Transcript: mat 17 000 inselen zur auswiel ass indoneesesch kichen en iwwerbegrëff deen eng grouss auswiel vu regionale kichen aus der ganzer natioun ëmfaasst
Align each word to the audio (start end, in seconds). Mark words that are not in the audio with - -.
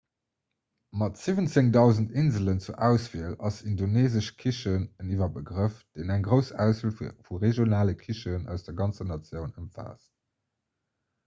mat 0.89 1.15
17 1.19 1.69
000 1.73 2.09
inselen 2.21 2.59
zur 2.59 2.79
auswiel 2.85 3.35
ass 3.49 3.59
indoneesesch 3.73 4.31
kichen 4.41 4.89
en 5.03 5.13
iwwerbegrëff 5.17 5.77
deen 5.99 6.15
eng 6.17 6.25
grouss 6.31 6.51
auswiel 6.67 6.97
vu 7.29 7.41
regionale 7.47 7.97
kichen 8.03 8.51
aus 8.57 8.69
der 8.71 8.79
ganzer 8.83 9.11
natioun 9.13 9.55
ëmfaasst 9.65 10.11